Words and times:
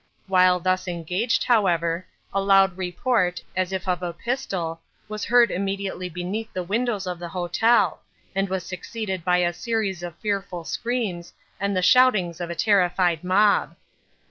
While 0.25 0.59
thus 0.59 0.87
engaged, 0.87 1.43
however, 1.43 2.07
a 2.33 2.41
loud 2.41 2.75
report, 2.75 3.43
as 3.55 3.71
if 3.71 3.87
of 3.87 4.01
a 4.01 4.13
pistol, 4.13 4.81
was 5.07 5.25
heard 5.25 5.51
immediately 5.51 6.09
beneath 6.09 6.51
the 6.53 6.63
windows 6.63 7.05
of 7.05 7.19
the 7.19 7.29
hotel, 7.29 8.01
and 8.33 8.49
was 8.49 8.65
succeeded 8.65 9.23
by 9.23 9.37
a 9.37 9.53
series 9.53 10.01
of 10.01 10.15
fearful 10.17 10.63
screams, 10.63 11.33
and 11.59 11.77
the 11.77 11.83
shoutings 11.83 12.41
of 12.41 12.49
a 12.49 12.55
terrified 12.55 13.23
mob. 13.23 13.75